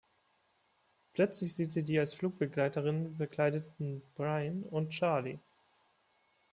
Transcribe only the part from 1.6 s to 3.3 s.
sie die als Flugbegleiterinnen